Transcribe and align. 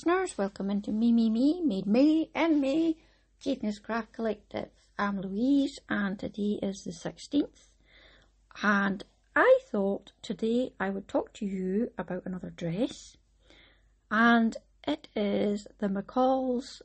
Listeners. 0.00 0.38
Welcome 0.38 0.70
into 0.70 0.92
Me, 0.92 1.12
Me, 1.12 1.28
Me, 1.28 1.60
Made 1.62 1.86
Me, 1.86 2.30
and 2.34 2.58
Me, 2.58 2.96
Genius 3.38 3.78
Craft 3.78 4.14
Collective. 4.14 4.70
I'm 4.98 5.20
Louise, 5.20 5.78
and 5.90 6.18
today 6.18 6.58
is 6.62 6.84
the 6.84 6.90
16th. 6.90 7.68
And 8.62 9.04
I 9.36 9.58
thought 9.70 10.12
today 10.22 10.72
I 10.80 10.88
would 10.88 11.06
talk 11.06 11.34
to 11.34 11.44
you 11.44 11.90
about 11.98 12.24
another 12.24 12.48
dress. 12.48 13.18
And 14.10 14.56
it 14.88 15.08
is 15.14 15.66
the 15.80 15.88
McCall's 15.88 16.80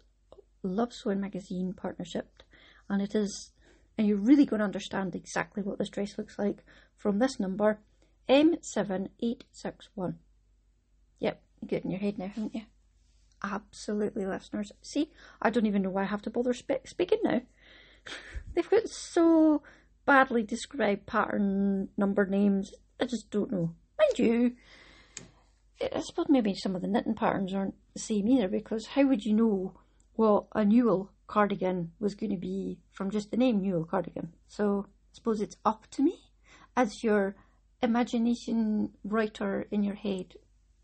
Love 0.62 0.92
Sewing 0.92 1.22
Magazine 1.22 1.72
partnership. 1.72 2.44
And 2.90 3.02
it 3.02 3.16
is, 3.16 3.52
and 3.98 4.08
you're 4.08 4.18
really 4.18 4.46
going 4.46 4.60
to 4.60 4.66
understand 4.66 5.16
exactly 5.16 5.64
what 5.64 5.78
this 5.78 5.88
dress 5.88 6.18
looks 6.18 6.38
like 6.38 6.66
from 6.98 7.20
this 7.20 7.40
number, 7.40 7.80
M7861. 8.28 10.16
Yep, 11.20 11.42
get 11.66 11.86
in 11.86 11.92
your 11.92 12.02
head 12.02 12.20
now, 12.20 12.28
haven't 12.28 12.56
you? 12.56 12.64
Absolutely, 13.52 14.26
listeners. 14.26 14.72
See, 14.82 15.12
I 15.40 15.52
don't 15.52 15.68
even 15.68 15.84
know 15.84 15.92
why 15.92 16.02
I 16.02 16.06
have 16.06 16.24
to 16.24 16.32
bother 16.32 16.54
spe- 16.54 16.88
speaking 16.88 17.20
now. 17.24 17.42
They've 18.56 18.70
got 18.70 18.90
so 18.90 19.62
badly 20.06 20.42
described 20.42 21.06
pattern 21.06 21.90
number 21.96 22.26
names. 22.26 22.74
I 23.00 23.06
just 23.06 23.30
don't 23.30 23.52
know. 23.52 23.76
Mind 24.00 24.18
you, 24.18 24.56
I 25.94 26.00
suppose 26.00 26.26
maybe 26.28 26.56
some 26.56 26.76
of 26.76 26.82
the 26.82 26.88
knitting 26.88 27.14
patterns 27.14 27.54
aren't 27.54 27.76
the 27.94 28.00
same 28.00 28.28
either 28.28 28.48
because 28.48 28.88
how 28.88 29.04
would 29.04 29.24
you 29.24 29.34
know 29.34 29.80
what 30.14 30.46
a 30.54 30.66
Newell 30.66 31.12
cardigan 31.28 31.92
was 32.00 32.16
going 32.16 32.32
to 32.32 32.38
be 32.38 32.80
from 32.92 33.12
just 33.12 33.30
the 33.30 33.38
name 33.38 33.62
Newell 33.62 33.86
cardigan? 33.86 34.34
So 34.48 34.88
I 34.88 34.90
suppose 35.14 35.40
it's 35.40 35.58
up 35.64 35.86
to 35.92 36.02
me 36.02 36.18
as 36.76 37.04
your 37.04 37.36
imagination 37.84 38.94
writer 39.04 39.68
in 39.70 39.84
your 39.84 39.96
head 39.96 40.34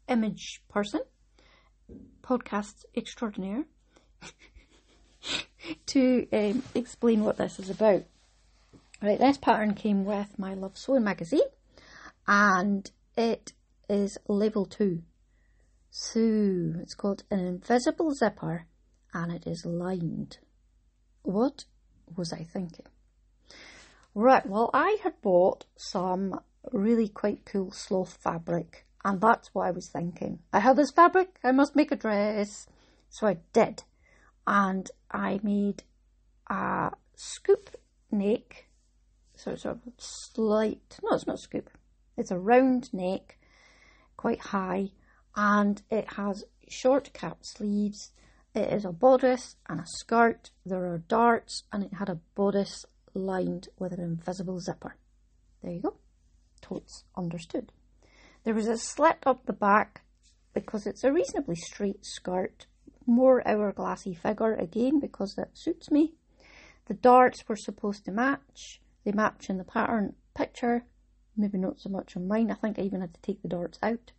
image 0.07 0.61
person, 0.69 1.01
podcast 2.21 2.85
extraordinaire, 2.95 3.65
to 5.87 6.27
um, 6.31 6.63
explain 6.75 7.23
what 7.23 7.37
this 7.37 7.59
is 7.59 7.69
about. 7.69 8.03
Right, 9.01 9.17
this 9.17 9.37
pattern 9.37 9.73
came 9.73 10.05
with 10.05 10.37
my 10.37 10.53
Love 10.53 10.77
Sewing 10.77 11.03
magazine, 11.03 11.39
and 12.27 12.89
it 13.17 13.53
is 13.89 14.17
level 14.27 14.65
two. 14.65 15.01
So 15.89 16.75
it's 16.79 16.93
called 16.93 17.23
an 17.31 17.39
invisible 17.39 18.13
zipper, 18.13 18.67
and 19.13 19.31
it 19.31 19.47
is 19.47 19.65
lined. 19.65 20.37
What 21.23 21.65
was 22.15 22.31
I 22.31 22.43
thinking? 22.43 22.85
Right, 24.13 24.45
well, 24.45 24.69
I 24.73 24.97
had 25.03 25.21
bought 25.21 25.65
some 25.75 26.39
really 26.71 27.07
quite 27.07 27.45
cool 27.45 27.71
sloth 27.71 28.13
fabric 28.13 28.85
and 29.03 29.19
that's 29.19 29.53
what 29.53 29.67
I 29.67 29.71
was 29.71 29.89
thinking. 29.89 30.39
I 30.53 30.59
have 30.59 30.75
this 30.75 30.91
fabric, 30.91 31.39
I 31.43 31.51
must 31.51 31.75
make 31.75 31.91
a 31.91 31.95
dress. 31.95 32.67
So 33.09 33.27
I 33.27 33.37
did. 33.53 33.83
And 34.47 34.89
I 35.11 35.39
made 35.43 35.83
a 36.47 36.91
scoop 37.15 37.75
neck. 38.11 38.67
So 39.35 39.51
it's 39.51 39.65
a 39.65 39.77
slight, 39.97 40.99
no, 41.03 41.15
it's 41.15 41.27
not 41.27 41.39
scoop. 41.39 41.69
It's 42.17 42.31
a 42.31 42.37
round 42.37 42.93
neck, 42.93 43.37
quite 44.17 44.39
high, 44.39 44.91
and 45.35 45.81
it 45.89 46.13
has 46.13 46.43
short 46.67 47.11
cap 47.13 47.39
sleeves. 47.41 48.11
It 48.53 48.71
is 48.71 48.85
a 48.85 48.91
bodice 48.91 49.55
and 49.67 49.79
a 49.79 49.85
skirt. 49.87 50.51
There 50.65 50.85
are 50.85 50.99
darts, 50.99 51.63
and 51.71 51.83
it 51.83 51.93
had 51.95 52.09
a 52.09 52.19
bodice 52.35 52.85
lined 53.13 53.69
with 53.79 53.93
an 53.93 54.01
invisible 54.01 54.59
zipper. 54.59 54.95
There 55.63 55.71
you 55.71 55.81
go. 55.81 55.95
Totes 56.61 57.03
understood. 57.17 57.71
There 58.43 58.53
was 58.53 58.67
a 58.67 58.77
slit 58.77 59.19
up 59.25 59.45
the 59.45 59.53
back 59.53 60.01
because 60.53 60.87
it's 60.87 61.03
a 61.03 61.11
reasonably 61.11 61.55
straight 61.55 62.05
skirt, 62.05 62.65
more 63.05 63.43
hourglassy 63.45 64.17
figure 64.17 64.55
again 64.55 64.99
because 64.99 65.35
that 65.35 65.57
suits 65.57 65.91
me. 65.91 66.13
The 66.87 66.95
darts 66.95 67.47
were 67.47 67.55
supposed 67.55 68.05
to 68.05 68.11
match. 68.11 68.81
They 69.03 69.11
match 69.11 69.49
in 69.49 69.57
the 69.57 69.63
pattern 69.63 70.15
picture, 70.33 70.85
maybe 71.37 71.57
not 71.57 71.79
so 71.79 71.89
much 71.89 72.15
on 72.17 72.27
mine. 72.27 72.51
I 72.51 72.55
think 72.55 72.79
I 72.79 72.83
even 72.83 73.01
had 73.01 73.13
to 73.13 73.21
take 73.21 73.41
the 73.41 73.47
darts 73.47 73.79
out. 73.83 74.11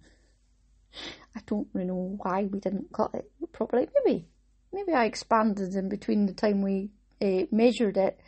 I 1.34 1.40
don't 1.46 1.68
really 1.72 1.86
know 1.86 2.18
why 2.22 2.44
we 2.44 2.60
didn't 2.60 2.92
cut 2.92 3.14
it 3.14 3.30
properly. 3.52 3.88
Maybe, 4.04 4.28
maybe 4.72 4.92
I 4.92 5.06
expanded 5.06 5.74
in 5.74 5.88
between 5.88 6.26
the 6.26 6.32
time 6.32 6.62
we 6.62 6.90
uh, 7.20 7.46
measured 7.50 7.96
it 7.96 8.20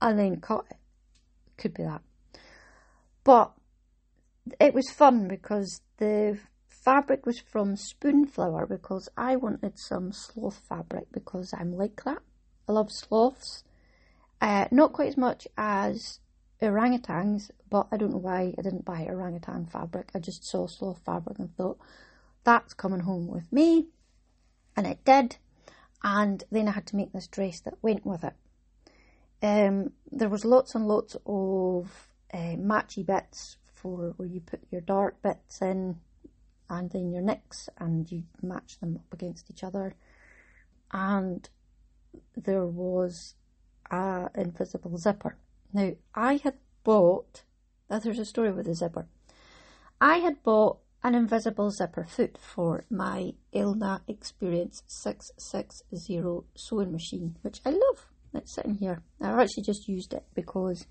and 0.00 0.18
then 0.18 0.40
cut 0.40 0.64
it. 0.70 0.76
Could 1.58 1.74
be 1.74 1.82
that. 1.82 2.02
But 3.24 3.52
it 4.60 4.74
was 4.74 4.90
fun 4.90 5.28
because 5.28 5.80
the 5.98 6.38
fabric 6.66 7.26
was 7.26 7.38
from 7.38 7.76
Spoonflower 7.76 8.66
because 8.66 9.08
I 9.16 9.36
wanted 9.36 9.78
some 9.78 10.12
sloth 10.12 10.60
fabric 10.68 11.06
because 11.12 11.54
I'm 11.56 11.72
like 11.72 12.02
that. 12.04 12.18
I 12.68 12.72
love 12.72 12.90
sloths. 12.90 13.64
Uh, 14.40 14.66
not 14.72 14.92
quite 14.92 15.08
as 15.08 15.16
much 15.16 15.46
as 15.56 16.18
orangutans, 16.60 17.50
but 17.70 17.86
I 17.92 17.96
don't 17.96 18.10
know 18.10 18.18
why 18.18 18.54
I 18.58 18.62
didn't 18.62 18.84
buy 18.84 19.04
orangutan 19.04 19.66
fabric. 19.66 20.10
I 20.14 20.18
just 20.18 20.44
saw 20.44 20.66
sloth 20.66 21.00
fabric 21.04 21.38
and 21.38 21.54
thought, 21.56 21.78
that's 22.44 22.74
coming 22.74 23.00
home 23.00 23.28
with 23.28 23.52
me. 23.52 23.86
And 24.76 24.86
it 24.86 25.04
did. 25.04 25.36
And 26.02 26.42
then 26.50 26.66
I 26.66 26.72
had 26.72 26.86
to 26.88 26.96
make 26.96 27.12
this 27.12 27.28
dress 27.28 27.60
that 27.60 27.74
went 27.82 28.04
with 28.04 28.24
it. 28.24 28.34
Um, 29.40 29.92
there 30.10 30.28
was 30.28 30.44
lots 30.44 30.74
and 30.74 30.88
lots 30.88 31.16
of 31.26 32.08
uh, 32.32 32.56
matchy 32.56 33.06
bits 33.06 33.56
for 33.82 34.14
where 34.16 34.28
you 34.28 34.40
put 34.40 34.60
your 34.70 34.80
dark 34.80 35.20
bits 35.22 35.60
in 35.60 35.96
and 36.70 36.90
then 36.90 37.10
your 37.12 37.22
nicks 37.22 37.68
and 37.78 38.10
you 38.10 38.22
match 38.40 38.78
them 38.78 38.96
up 38.96 39.12
against 39.12 39.50
each 39.50 39.64
other. 39.64 39.94
And 40.92 41.48
there 42.36 42.64
was 42.64 43.34
a 43.90 44.30
invisible 44.34 44.96
zipper. 44.96 45.36
Now 45.72 45.92
I 46.14 46.36
had 46.36 46.54
bought 46.84 47.42
there's 47.88 48.18
a 48.18 48.24
story 48.24 48.52
with 48.52 48.66
the 48.66 48.74
zipper. 48.74 49.06
I 50.00 50.18
had 50.18 50.42
bought 50.42 50.78
an 51.02 51.14
invisible 51.14 51.70
zipper 51.70 52.04
foot 52.04 52.38
for 52.38 52.84
my 52.88 53.34
Elna 53.52 54.00
Experience 54.08 54.82
660 54.86 56.46
sewing 56.54 56.92
machine, 56.92 57.36
which 57.42 57.60
I 57.66 57.70
love. 57.70 58.06
It's 58.34 58.54
sitting 58.54 58.76
here. 58.76 59.02
I've 59.20 59.38
actually 59.38 59.64
just 59.64 59.88
used 59.88 60.14
it 60.14 60.24
because 60.34 60.86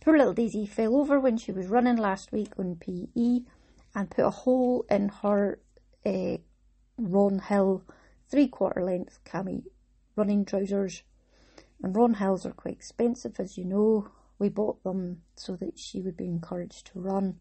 Poor 0.00 0.16
little 0.16 0.32
Daisy 0.32 0.64
fell 0.64 0.96
over 0.96 1.20
when 1.20 1.36
she 1.36 1.52
was 1.52 1.66
running 1.66 1.96
last 1.96 2.32
week 2.32 2.52
on 2.58 2.76
PE 2.76 3.44
and 3.94 4.10
put 4.10 4.24
a 4.24 4.30
hole 4.30 4.86
in 4.88 5.10
her 5.10 5.60
uh, 6.06 6.38
Ron 6.96 7.38
Hill 7.38 7.84
three 8.26 8.48
quarter 8.48 8.82
length 8.82 9.18
cami 9.26 9.64
running 10.16 10.46
trousers. 10.46 11.02
And 11.82 11.94
Ron 11.94 12.14
Hills 12.14 12.46
are 12.46 12.52
quite 12.52 12.74
expensive, 12.74 13.38
as 13.38 13.58
you 13.58 13.66
know. 13.66 14.08
We 14.38 14.48
bought 14.48 14.82
them 14.84 15.20
so 15.36 15.54
that 15.56 15.78
she 15.78 16.00
would 16.00 16.16
be 16.16 16.24
encouraged 16.24 16.86
to 16.88 17.00
run. 17.00 17.38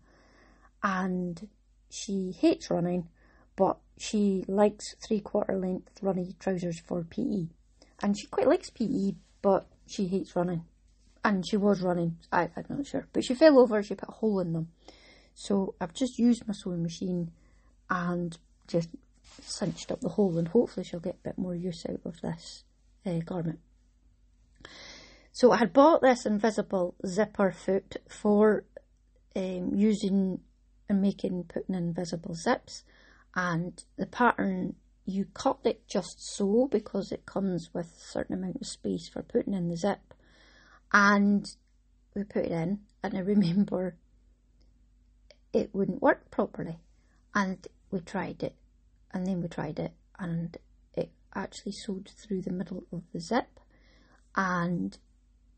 And 0.84 1.48
she 1.90 2.36
hates 2.38 2.69
running, 2.69 3.08
but 3.56 3.78
she 3.98 4.44
likes 4.50 4.96
three 5.02 5.22
quarter 5.22 5.58
length 5.58 6.00
runny 6.02 6.36
trousers 6.40 6.81
for 6.81 7.06
PE. 7.06 7.48
And 8.02 8.19
she 8.19 8.28
quite 8.28 8.50
likes 8.50 8.69
PE, 8.69 9.14
but 9.42 9.68
she 9.88 10.08
hates 10.08 10.36
running 10.36 10.66
and 11.24 11.46
she 11.47 11.57
was 11.57 11.81
running. 11.81 12.18
I, 12.31 12.50
I'm 12.56 12.66
not 12.69 12.88
sure, 12.88 13.07
but 13.13 13.24
she 13.24 13.35
fell 13.35 13.59
over. 13.59 13.81
She 13.84 13.96
put 13.96 14.09
a 14.09 14.13
hole 14.13 14.40
in 14.40 14.53
them. 14.53 14.69
So 15.34 15.75
I've 15.80 15.94
just 15.94 16.19
used 16.19 16.47
my 16.47 16.53
sewing 16.53 16.84
machine 16.84 17.31
and 17.90 18.38
just 18.68 18.90
cinched 19.41 19.91
up 19.91 20.02
the 20.02 20.09
hole, 20.09 20.38
and 20.38 20.47
hopefully 20.47 20.85
she'll 20.85 21.00
get 21.00 21.19
a 21.24 21.30
bit 21.30 21.38
more 21.38 21.56
use 21.56 21.86
out 21.88 22.01
of 22.06 22.21
this 22.21 22.63
uh, 23.06 23.19
garment. 23.25 23.60
So 25.31 25.51
I 25.51 25.57
had 25.57 25.74
bought 25.74 26.01
this 26.01 26.25
invisible 26.25 26.95
zipper 27.06 27.51
foot 27.51 27.98
for 28.07 28.65
um, 29.36 29.72
using 29.75 30.42
and 30.89 31.01
making 31.01 31.45
putting 31.45 31.75
invisible 31.75 32.36
zips, 32.36 32.83
and 33.36 33.83
the 33.98 34.07
pattern 34.07 34.75
you 35.06 35.25
cut 35.33 35.60
it 35.63 35.88
just 35.88 36.36
so 36.36 36.68
because 36.69 37.12
it 37.12 37.25
comes 37.25 37.69
with 37.74 37.88
a 37.88 38.12
certain 38.12 38.36
amount 38.36 38.57
of 38.62 38.68
space 38.68 39.10
for 39.10 39.24
putting 39.24 39.54
in 39.54 39.69
the 39.69 39.77
zip 39.77 40.13
and 40.91 41.56
we 42.15 42.24
put 42.24 42.45
it 42.45 42.51
in, 42.51 42.80
and 43.03 43.15
I 43.15 43.19
remember 43.33 43.95
it 45.53 45.74
wouldn't 45.74 46.01
work 46.01 46.30
properly, 46.31 46.80
and 47.33 47.68
we 47.91 48.00
tried 48.00 48.44
it, 48.44 48.56
and 49.12 49.25
then 49.25 49.41
we 49.41 49.47
tried 49.47 49.80
it, 49.80 49.94
and 50.18 50.57
it 50.94 51.12
actually 51.33 51.71
sewed 51.71 52.09
through 52.09 52.41
the 52.41 52.51
middle 52.51 52.83
of 52.91 53.03
the 53.13 53.19
zip, 53.19 53.59
and 54.36 54.97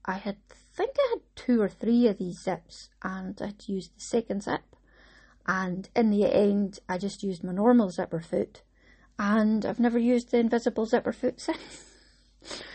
I 0.06 0.14
had 0.14 0.38
think 0.48 0.96
I 0.98 1.08
had 1.12 1.22
two 1.36 1.62
or 1.62 1.70
three 1.70 2.08
of 2.08 2.18
these 2.18 2.42
zips, 2.42 2.90
and 3.04 3.40
I 3.42 3.48
had 3.48 3.68
used 3.68 3.96
the 3.96 4.02
second 4.02 4.44
zip, 4.44 4.76
and 5.46 5.90
in 5.96 6.10
the 6.10 6.26
end, 6.26 6.80
I 6.88 6.98
just 6.98 7.24
used 7.24 7.44
my 7.44 7.54
normal 7.54 7.90
zipper 7.90 8.22
foot, 8.22 8.62
and 9.20 9.66
I've 9.66 9.80
never 9.80 10.00
used 10.00 10.32
the 10.32 10.40
invisible 10.40 10.86
zipper 10.86 11.14
foot 11.14 11.40
since. 12.42 12.66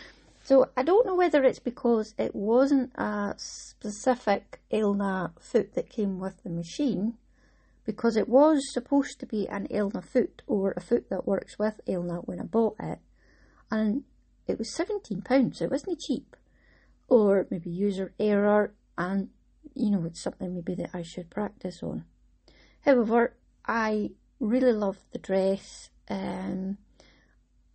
So 0.47 0.69
I 0.77 0.83
don't 0.83 1.05
know 1.05 1.17
whether 1.17 1.43
it's 1.43 1.59
because 1.59 2.15
it 2.17 2.33
wasn't 2.33 2.93
a 2.95 3.33
specific 3.35 4.61
Elna 4.71 5.33
foot 5.41 5.73
that 5.73 5.89
came 5.89 6.19
with 6.19 6.41
the 6.41 6.49
machine, 6.49 7.15
because 7.83 8.15
it 8.15 8.29
was 8.29 8.63
supposed 8.71 9.19
to 9.19 9.25
be 9.25 9.45
an 9.49 9.67
Elna 9.67 10.01
foot 10.01 10.43
or 10.47 10.71
a 10.71 10.79
foot 10.79 11.09
that 11.09 11.27
works 11.27 11.59
with 11.59 11.81
Elna 11.85 12.25
when 12.25 12.39
I 12.39 12.43
bought 12.43 12.77
it, 12.79 12.99
and 13.69 14.05
it 14.47 14.57
was 14.57 14.73
seventeen 14.73 15.21
pounds. 15.21 15.59
So 15.59 15.65
it 15.65 15.71
wasn't 15.71 15.99
cheap, 15.99 16.37
or 17.09 17.45
maybe 17.51 17.69
user 17.69 18.13
error, 18.17 18.73
and 18.97 19.27
you 19.73 19.91
know 19.91 20.05
it's 20.05 20.23
something 20.23 20.55
maybe 20.55 20.75
that 20.75 20.91
I 20.93 21.01
should 21.01 21.29
practice 21.29 21.83
on. 21.83 22.05
However, 22.85 23.35
I 23.65 24.11
really 24.39 24.71
love 24.71 24.99
the 25.11 25.19
dress, 25.19 25.89
um, 26.09 26.77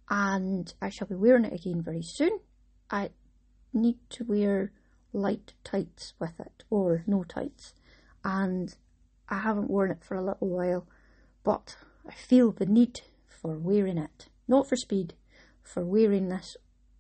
and 0.09 0.73
I 0.81 0.89
shall 0.89 1.07
be 1.07 1.17
wearing 1.17 1.45
it 1.45 1.53
again 1.53 1.83
very 1.83 2.03
soon. 2.03 2.41
I 2.93 3.11
need 3.73 3.97
to 4.11 4.25
wear 4.25 4.71
light 5.15 5.55
tights 5.65 6.12
with 6.19 6.39
it 6.39 6.62
or 6.69 7.03
no 7.06 7.25
tights, 7.25 7.73
and 8.23 8.75
I 9.29 9.39
haven't 9.39 9.71
worn 9.71 9.91
it 9.91 10.05
for 10.05 10.15
a 10.15 10.23
little 10.23 10.49
while, 10.49 10.87
but 11.43 11.77
I 12.06 12.12
feel 12.12 12.53
the 12.53 12.67
need 12.67 13.00
for 13.27 13.56
wearing 13.56 13.99
it. 13.99 14.29
Not 14.47 14.69
for 14.69 14.77
speed, 14.77 15.15
for 15.62 15.85
wearing 15.85 16.29
this 16.29 16.56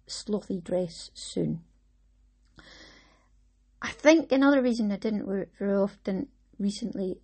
slothy 0.08 0.64
dress 0.64 1.10
soon. 1.12 1.60
I 3.82 3.90
think 3.90 4.32
another 4.32 4.62
reason 4.62 4.92
I 4.92 4.96
didn't 4.96 5.26
wear 5.26 5.40
it 5.40 5.52
very 5.58 5.74
often 5.74 6.28
recently, 6.58 7.18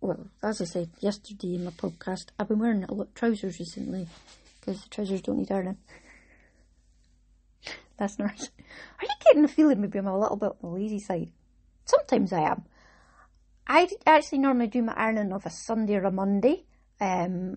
well, 0.00 0.28
as 0.42 0.60
I 0.60 0.66
said 0.66 0.90
yesterday 1.00 1.54
in 1.54 1.64
my 1.64 1.70
podcast, 1.72 2.26
I've 2.38 2.48
been 2.48 2.58
wearing 2.58 2.84
a 2.84 2.94
lot 2.94 3.08
of 3.08 3.14
trousers 3.14 3.58
recently 3.58 4.06
because 4.60 4.82
the 4.82 4.88
trousers 4.90 5.22
don't 5.22 5.38
need 5.38 5.50
ironing. 5.50 5.78
Listeners, 8.00 8.50
are 8.98 9.04
you 9.04 9.14
getting 9.24 9.42
the 9.42 9.48
feeling 9.48 9.80
maybe 9.80 9.98
I'm 9.98 10.06
a 10.06 10.18
little 10.18 10.36
bit 10.36 10.50
on 10.50 10.56
the 10.62 10.68
lazy 10.68 10.98
side? 10.98 11.30
Sometimes 11.84 12.32
I 12.32 12.40
am. 12.40 12.64
I 13.66 13.88
actually 14.06 14.38
normally 14.38 14.66
do 14.66 14.82
my 14.82 14.94
ironing 14.94 15.32
of 15.32 15.46
a 15.46 15.50
Sunday 15.50 15.94
or 15.94 16.04
a 16.04 16.10
Monday. 16.10 16.64
Um, 17.00 17.56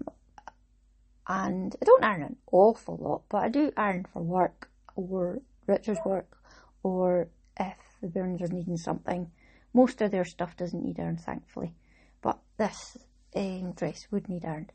and 1.28 1.75
I 1.81 1.86
don't 1.86 2.04
iron 2.04 2.24
an 2.24 2.36
awful 2.51 2.98
lot, 2.98 3.24
but 3.30 3.44
I 3.44 3.50
do 3.50 3.72
iron 3.75 4.06
for 4.12 4.22
work 4.22 4.69
or 4.95 5.39
Richard's 5.66 6.00
work 6.06 6.38
or 6.83 7.28
if 7.60 7.78
the 8.01 8.07
Burns 8.07 8.42
are 8.42 8.48
needing 8.48 8.78
something. 8.78 9.31
Most 9.74 10.01
of 10.01 10.12
their 10.12 10.25
stuff 10.25 10.56
doesn't 10.56 10.83
need 10.83 11.00
iron, 11.00 11.18
thankfully, 11.18 11.74
but 12.22 12.40
this 12.57 12.98
um, 13.36 13.74
dress 13.74 14.07
would 14.12 14.30
need 14.30 14.45
ironed. 14.45 14.72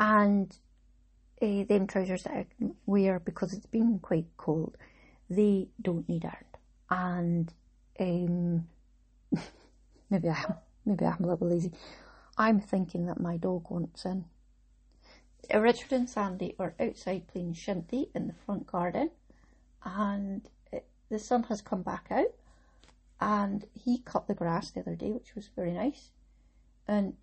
And 0.00 0.56
uh, 1.40 1.64
them 1.64 1.86
trousers 1.86 2.24
that 2.24 2.32
I 2.32 2.46
wear 2.86 3.18
because 3.18 3.52
it's 3.52 3.66
been 3.66 3.98
quite 3.98 4.26
cold, 4.36 4.76
they 5.30 5.68
don't 5.80 6.08
need 6.08 6.24
ironed. 6.24 6.44
And 6.90 7.52
um, 8.00 8.68
maybe 10.10 10.28
I 10.28 10.38
am, 10.38 10.54
maybe 10.84 11.04
I'm 11.04 11.24
a 11.24 11.26
little 11.26 11.48
lazy. 11.48 11.72
I'm 12.36 12.60
thinking 12.60 13.06
that 13.06 13.20
my 13.20 13.36
dog 13.36 13.70
wants 13.70 14.04
in. 14.04 14.24
Richard 15.54 15.92
and 15.92 16.08
Sandy 16.08 16.54
are 16.58 16.74
outside 16.80 17.28
playing 17.28 17.54
shinty 17.54 18.08
in 18.14 18.26
the 18.26 18.34
front 18.34 18.66
garden, 18.66 19.10
and 19.84 20.48
it, 20.72 20.86
the 21.08 21.18
sun 21.18 21.44
has 21.44 21.62
come 21.62 21.82
back 21.82 22.08
out. 22.10 22.32
And 23.20 23.64
he 23.74 23.98
cut 23.98 24.28
the 24.28 24.34
grass 24.34 24.70
the 24.70 24.80
other 24.80 24.94
day, 24.94 25.10
which 25.10 25.34
was 25.34 25.48
very 25.56 25.72
nice. 25.72 26.10
And 26.86 27.14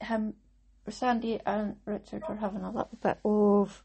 him, 0.00 0.34
Sandy 0.92 1.40
and 1.46 1.76
Richard 1.86 2.22
are 2.28 2.36
having 2.36 2.62
a 2.62 2.70
little 2.70 2.98
bit 3.02 3.18
of 3.24 3.82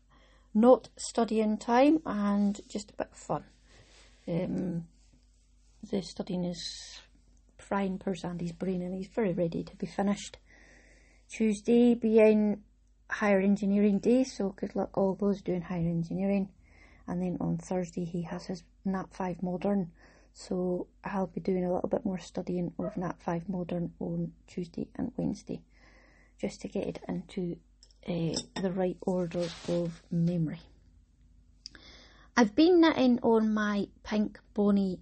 not 0.53 0.89
studying 0.97 1.57
time 1.57 2.01
and 2.05 2.59
just 2.67 2.91
a 2.91 2.93
bit 2.93 3.09
of 3.11 3.17
fun. 3.17 3.43
Um, 4.27 4.87
the 5.89 6.01
studying 6.01 6.43
is 6.43 6.99
frying 7.57 7.99
poor 7.99 8.15
Sandy's 8.15 8.51
brain 8.51 8.81
and 8.81 8.93
he's 8.93 9.07
very 9.07 9.33
ready 9.33 9.63
to 9.63 9.75
be 9.75 9.87
finished. 9.87 10.37
Tuesday 11.29 11.93
being 11.93 12.63
higher 13.09 13.39
engineering 13.39 13.99
day, 13.99 14.23
so 14.23 14.49
good 14.49 14.75
luck 14.75 14.97
all 14.97 15.15
those 15.15 15.41
doing 15.41 15.61
higher 15.61 15.79
engineering. 15.79 16.49
And 17.07 17.21
then 17.21 17.37
on 17.39 17.57
Thursday 17.57 18.05
he 18.05 18.23
has 18.23 18.45
his 18.47 18.63
Nat 18.85 19.07
5 19.11 19.41
Modern, 19.41 19.91
so 20.33 20.87
I'll 21.03 21.27
be 21.27 21.41
doing 21.41 21.65
a 21.65 21.73
little 21.73 21.89
bit 21.89 22.05
more 22.05 22.19
studying 22.19 22.71
of 22.77 22.95
Nat 22.97 23.15
5 23.19 23.49
Modern 23.49 23.93
on 23.99 24.31
Tuesday 24.47 24.87
and 24.95 25.11
Wednesday, 25.17 25.61
just 26.39 26.61
to 26.61 26.67
get 26.67 26.87
it 26.87 26.99
into 27.07 27.57
uh, 28.07 28.39
the 28.61 28.71
right 28.71 28.97
order 29.01 29.47
of 29.67 30.01
memory. 30.09 30.61
I've 32.35 32.55
been 32.55 32.79
knitting 32.79 33.19
on 33.21 33.53
my 33.53 33.87
pink 34.03 34.39
Bonnie 34.53 34.99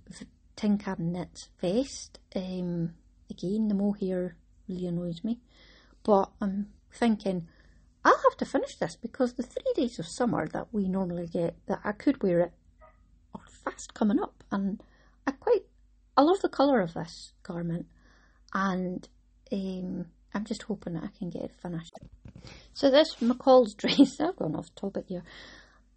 tin 0.56 0.78
can 0.78 1.12
knit 1.12 1.50
vest. 1.62 2.20
Um, 2.36 2.96
again, 3.30 3.68
the 3.68 3.76
mohair 3.76 4.36
really 4.68 4.88
annoys 4.88 5.24
me, 5.24 5.40
but 6.04 6.32
I'm 6.42 6.70
thinking 6.92 7.48
I'll 8.04 8.18
have 8.18 8.38
to 8.38 8.46
finish 8.46 8.76
this 8.76 8.96
because 8.96 9.34
the 9.34 9.44
three 9.44 9.74
days 9.76 10.00
of 10.00 10.08
summer 10.08 10.48
that 10.48 10.68
we 10.72 10.88
normally 10.88 11.28
get 11.28 11.56
that 11.68 11.82
I 11.84 11.92
could 11.92 12.24
wear 12.24 12.40
it 12.40 12.54
are 13.36 13.42
fast 13.64 13.94
coming 13.94 14.20
up, 14.20 14.44
and 14.52 14.82
I 15.28 15.32
quite 15.32 15.64
I 16.16 16.24
love 16.24 16.42
the 16.42 16.50
colour 16.50 16.82
of 16.82 16.96
this 16.96 17.34
garment, 17.44 17.86
and 18.54 19.08
um, 19.52 20.08
I'm 20.34 20.46
just 20.46 20.64
hoping 20.64 20.94
that 20.94 21.04
I 21.04 21.18
can 21.18 21.30
get 21.30 21.44
it 21.44 21.56
finished. 21.62 21.94
So 22.74 22.90
this 22.92 23.16
McCall's 23.16 23.74
dress, 23.74 24.20
I've 24.20 24.36
gone 24.36 24.56
off 24.56 24.74
topic 24.76 25.06
here. 25.08 25.24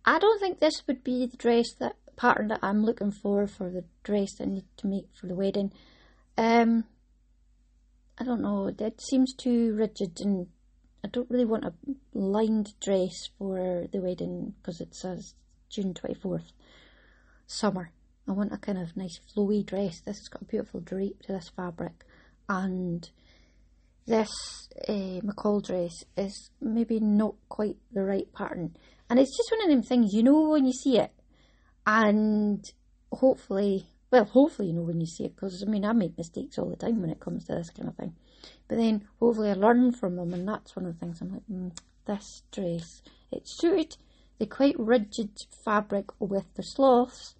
I 0.05 0.19
don't 0.19 0.41
think 0.41 0.61
this 0.61 0.83
would 0.87 1.05
be 1.05 1.27
the 1.27 1.37
dress 1.37 1.75
that 1.79 1.97
pattern 2.17 2.49
that 2.49 2.61
I'm 2.63 2.85
looking 2.85 3.11
for 3.11 3.47
for 3.47 3.71
the 3.71 3.85
dress 4.03 4.41
I 4.41 4.45
need 4.45 4.65
to 4.79 4.87
make 4.87 5.07
for 5.19 5.27
the 5.27 5.35
wedding. 5.35 5.73
Um, 6.37 6.85
I 8.19 8.25
don't 8.25 8.43
know. 8.43 8.73
It 8.79 9.01
seems 9.01 9.35
too 9.35 9.75
rigid, 9.75 10.21
and 10.21 10.47
I 11.05 11.09
don't 11.09 11.31
really 11.31 11.47
want 11.47 11.65
a 11.65 11.73
lined 12.13 12.79
dress 12.81 13.29
for 13.39 13.87
the 13.91 14.01
wedding 14.01 14.55
because 14.59 14.81
it 14.81 14.95
says 14.95 15.35
June 15.71 15.95
twenty 15.95 16.15
fourth, 16.15 16.53
summer. 17.47 17.93
I 18.29 18.33
want 18.33 18.53
a 18.53 18.59
kind 18.59 18.79
of 18.79 18.97
nice 18.97 19.19
flowy 19.35 19.65
dress. 19.65 20.01
This 20.01 20.19
has 20.19 20.29
got 20.29 20.43
a 20.43 20.45
beautiful 20.45 20.81
drape 20.81 21.23
to 21.23 21.33
this 21.33 21.51
fabric, 21.57 22.05
and 22.49 23.09
this 24.07 24.31
uh, 24.89 25.21
McCall 25.23 25.65
dress 25.65 26.05
is 26.17 26.51
maybe 26.61 27.01
not 27.01 27.35
quite 27.49 27.77
the 27.93 28.03
right 28.03 28.33
pattern. 28.33 28.77
And 29.09 29.19
it's 29.19 29.37
just 29.37 29.51
one 29.51 29.63
of 29.63 29.69
them 29.69 29.83
things 29.83 30.13
you 30.13 30.23
know 30.23 30.49
when 30.51 30.67
you 30.67 30.73
see 30.73 30.99
it, 30.99 31.13
and 31.87 32.65
hopefully, 33.13 33.87
well, 34.11 34.25
hopefully 34.25 34.69
you 34.69 34.75
know 34.75 34.83
when 34.83 35.01
you 35.01 35.07
see 35.07 35.25
it, 35.25 35.35
because 35.35 35.65
I 35.67 35.71
mean, 35.71 35.85
I 35.85 35.93
make 35.93 36.17
mistakes 36.17 36.59
all 36.59 36.71
the 36.71 36.77
time 36.77 37.01
when 37.01 37.11
it 37.11 37.21
comes 37.21 37.45
to 37.47 37.55
this 37.55 37.71
kind 37.71 37.89
of 37.89 37.97
thing. 37.97 38.15
But 38.69 38.79
then 38.79 39.09
hopefully 39.19 39.51
I 39.51 39.55
learn 39.55 39.93
from 39.93 40.17
them, 40.17 40.33
and 40.33 40.47
that's 40.47 40.77
one 40.77 40.87
of 40.87 40.95
the 40.95 41.01
things 41.01 41.21
I'm 41.21 41.33
like, 41.33 41.43
mm, 41.51 41.77
this 42.07 42.43
dress, 42.53 43.03
it 43.33 43.43
suited 43.47 43.97
the 44.39 44.47
quite 44.47 44.79
rigid 44.79 45.31
fabric 45.65 46.07
with 46.19 46.55
the 46.55 46.63
sloths, 46.63 47.35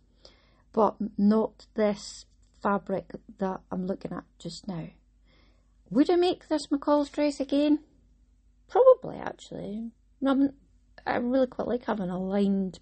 but 0.73 0.97
not 1.17 1.67
this 1.75 2.27
fabric 2.63 3.13
that 3.39 3.61
I'm 3.73 3.87
looking 3.87 4.13
at 4.13 4.25
just 4.39 4.69
now. 4.69 4.89
Would 5.91 6.11
I 6.11 6.17
make 6.17 6.49
this 6.49 6.69
McCall's 6.69 7.11
dress 7.11 7.41
again? 7.41 7.81
Probably, 8.69 9.19
actually. 9.19 9.91
I'm, 10.25 10.51
I 11.07 11.17
really 11.17 11.47
quite 11.47 11.69
like 11.69 11.85
having 11.87 12.11
a 12.11 12.19
lined 12.19 12.79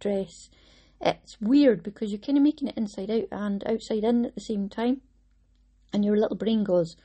dress 0.00 0.48
it's 1.00 1.40
weird 1.40 1.82
because 1.82 2.10
you're 2.10 2.18
kind 2.18 2.38
of 2.38 2.44
making 2.44 2.68
it 2.68 2.76
inside 2.76 3.10
out 3.10 3.28
and 3.30 3.62
outside 3.66 4.04
in 4.04 4.24
at 4.24 4.34
the 4.34 4.40
same 4.40 4.68
time, 4.68 5.02
and 5.92 6.04
your 6.04 6.16
little 6.16 6.36
brain 6.36 6.64
goes, 6.64 6.96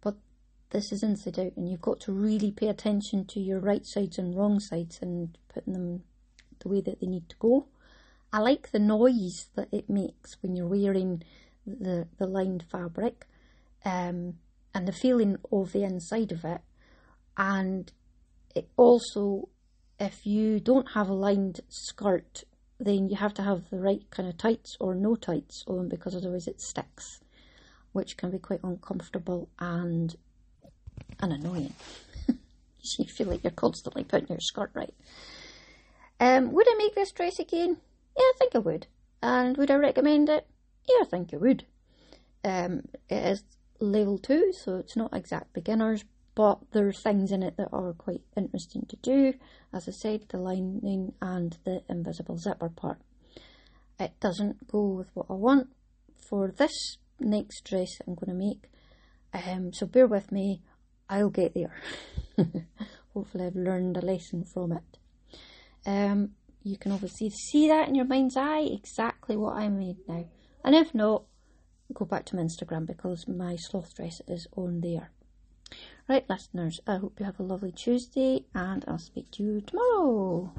but 0.00 0.16
this 0.70 0.92
is 0.92 1.02
inside 1.02 1.38
out, 1.38 1.52
and 1.56 1.68
you've 1.68 1.80
got 1.80 2.00
to 2.00 2.12
really 2.12 2.50
pay 2.50 2.68
attention 2.68 3.24
to 3.26 3.40
your 3.40 3.58
right 3.58 3.84
sides 3.84 4.18
and 4.18 4.36
wrong 4.36 4.60
sides 4.60 5.00
and 5.02 5.36
putting 5.52 5.72
them 5.72 6.02
the 6.60 6.68
way 6.68 6.80
that 6.80 7.00
they 7.00 7.06
need 7.06 7.28
to 7.28 7.36
go. 7.38 7.66
I 8.32 8.38
like 8.38 8.70
the 8.70 8.78
noise 8.78 9.48
that 9.56 9.68
it 9.72 9.90
makes 9.90 10.36
when 10.40 10.54
you're 10.54 10.66
wearing 10.66 11.22
the, 11.66 12.08
the 12.18 12.26
lined 12.26 12.64
fabric 12.70 13.26
um, 13.84 14.34
and 14.74 14.86
the 14.86 14.92
feeling 14.92 15.36
of 15.50 15.72
the 15.72 15.84
inside 15.84 16.32
of 16.32 16.44
it. 16.44 16.60
And 17.36 17.90
it 18.54 18.68
also, 18.76 19.48
if 19.98 20.26
you 20.26 20.60
don't 20.60 20.92
have 20.92 21.08
a 21.08 21.14
lined 21.14 21.60
skirt 21.68 22.44
then 22.84 23.08
you 23.08 23.16
have 23.16 23.34
to 23.34 23.42
have 23.42 23.70
the 23.70 23.78
right 23.78 24.02
kind 24.10 24.28
of 24.28 24.36
tights 24.36 24.76
or 24.80 24.94
no 24.94 25.14
tights 25.14 25.64
on 25.66 25.88
because 25.88 26.16
otherwise 26.16 26.48
it 26.48 26.60
sticks, 26.60 27.20
which 27.92 28.16
can 28.16 28.30
be 28.30 28.38
quite 28.38 28.60
uncomfortable 28.64 29.48
and 29.58 30.16
and 31.20 31.32
annoying. 31.32 31.74
you 32.98 33.04
feel 33.04 33.28
like 33.28 33.44
you're 33.44 33.52
constantly 33.52 34.02
putting 34.02 34.28
your 34.28 34.40
skirt 34.40 34.70
right. 34.74 34.94
Um, 36.18 36.52
would 36.52 36.66
I 36.68 36.74
make 36.76 36.94
this 36.94 37.12
dress 37.12 37.38
again? 37.38 37.76
Yeah, 38.16 38.22
I 38.22 38.32
think 38.38 38.54
I 38.54 38.58
would. 38.58 38.86
And 39.22 39.56
would 39.56 39.70
I 39.70 39.76
recommend 39.76 40.28
it? 40.28 40.46
Yeah, 40.88 41.02
I 41.02 41.04
think 41.04 41.32
I 41.32 41.36
would. 41.36 41.64
Um, 42.44 42.82
it 43.08 43.24
is 43.24 43.44
level 43.80 44.18
two, 44.18 44.52
so 44.52 44.76
it's 44.76 44.96
not 44.96 45.14
exact 45.14 45.52
beginners, 45.52 46.04
but 46.34 46.58
there 46.72 46.86
are 46.88 46.92
things 46.92 47.30
in 47.32 47.42
it 47.42 47.56
that 47.56 47.68
are 47.72 47.92
quite 47.92 48.22
interesting 48.36 48.86
to 48.88 48.96
do. 48.96 49.34
As 49.72 49.88
I 49.88 49.92
said, 49.92 50.26
the 50.28 50.38
lining 50.38 51.12
and 51.20 51.56
the 51.64 51.82
invisible 51.88 52.38
zipper 52.38 52.70
part. 52.70 52.98
It 53.98 54.12
doesn't 54.20 54.66
go 54.68 54.84
with 54.86 55.10
what 55.14 55.26
I 55.28 55.34
want 55.34 55.68
for 56.16 56.50
this 56.50 56.96
next 57.20 57.64
dress 57.64 57.98
I'm 58.06 58.14
going 58.14 58.28
to 58.28 58.46
make. 58.46 58.64
Um, 59.34 59.72
so 59.72 59.86
bear 59.86 60.06
with 60.06 60.32
me. 60.32 60.62
I'll 61.08 61.30
get 61.30 61.54
there. 61.54 61.74
Hopefully, 63.14 63.46
I've 63.46 63.56
learned 63.56 63.96
a 63.96 64.00
lesson 64.00 64.44
from 64.44 64.72
it. 64.72 64.98
Um, 65.84 66.30
you 66.62 66.78
can 66.78 66.92
obviously 66.92 67.28
see 67.30 67.68
that 67.68 67.88
in 67.88 67.94
your 67.94 68.06
mind's 68.06 68.36
eye 68.36 68.66
exactly 68.70 69.36
what 69.36 69.56
I 69.56 69.68
made 69.68 69.96
now. 70.08 70.26
And 70.64 70.74
if 70.74 70.94
not, 70.94 71.24
go 71.94 72.04
back 72.04 72.24
to 72.26 72.36
my 72.36 72.42
Instagram 72.42 72.86
because 72.86 73.28
my 73.28 73.56
sloth 73.56 73.94
dress 73.94 74.22
is 74.26 74.46
on 74.56 74.80
there. 74.80 75.10
Right, 76.08 76.28
listeners, 76.28 76.80
I 76.86 76.96
hope 76.96 77.18
you 77.18 77.26
have 77.26 77.40
a 77.40 77.44
lovely 77.44 77.72
Tuesday 77.72 78.44
and 78.54 78.84
I'll 78.86 78.98
speak 78.98 79.30
to 79.32 79.42
you 79.42 79.60
tomorrow. 79.60 80.52